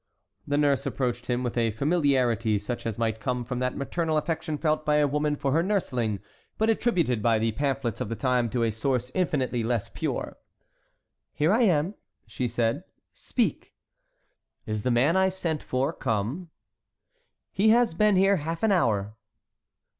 [0.47, 4.57] The nurse approached him with a familiarity such as might come from that maternal affection
[4.57, 6.21] felt by a woman for her nursling,
[6.57, 10.37] but attributed by the pamphlets of the time to a source infinitely less pure.
[11.35, 11.93] "Here I am,"
[12.25, 12.83] said she;
[13.13, 13.75] "speak!"
[14.65, 16.49] "Is the man I sent for come?"
[17.51, 19.13] "He has been here half an hour."